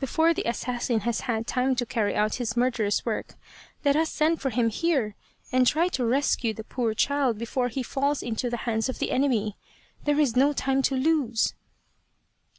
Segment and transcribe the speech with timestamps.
[0.00, 3.34] Before the assassin has had time to carry out his murderous work
[3.84, 5.14] let us send for him here,
[5.52, 9.10] and try to rescue the poor child before he falls into the hands of the
[9.10, 9.58] enemy.
[10.04, 11.52] There is no time to lose."